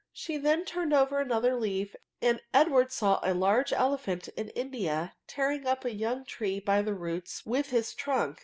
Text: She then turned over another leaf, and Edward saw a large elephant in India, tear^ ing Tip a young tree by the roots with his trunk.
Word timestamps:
She 0.11 0.37
then 0.37 0.65
turned 0.65 0.95
over 0.95 1.19
another 1.19 1.55
leaf, 1.55 1.95
and 2.23 2.41
Edward 2.55 2.91
saw 2.91 3.19
a 3.21 3.35
large 3.35 3.71
elephant 3.71 4.29
in 4.29 4.49
India, 4.55 5.13
tear^ 5.27 5.53
ing 5.53 5.63
Tip 5.63 5.85
a 5.85 5.93
young 5.93 6.25
tree 6.25 6.59
by 6.59 6.81
the 6.81 6.95
roots 6.95 7.45
with 7.45 7.69
his 7.69 7.93
trunk. 7.93 8.39